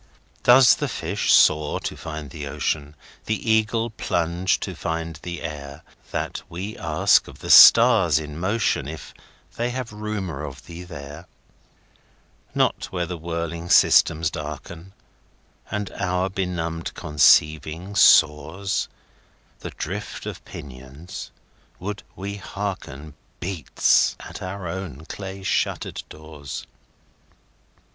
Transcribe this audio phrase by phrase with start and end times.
[0.41, 6.41] Does the fish soar to find the ocean, The eagle plunge to find the air—That
[6.49, 9.13] we ask of the stars in motionIf
[9.57, 11.27] they have rumour of thee there?
[12.55, 14.93] Not where the wheeling systems darken,
[15.69, 21.29] And our benumbed conceiving soars!—The drift of pinions,
[21.79, 26.65] would we hearken, Beats at our own clay shuttered doors.